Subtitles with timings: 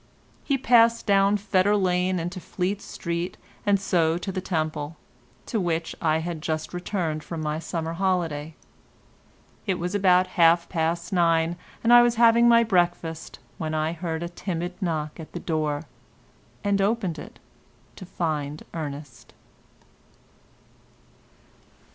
[0.43, 4.97] He passed down Fetter Lane into Fleet Street and so to the Temple,
[5.45, 8.55] to which I had just returned from my summer holiday.
[9.67, 14.23] It was about half past nine, and I was having my breakfast, when I heard
[14.23, 15.83] a timid knock at the door
[16.63, 17.37] and opened it
[17.95, 19.35] to find Ernest.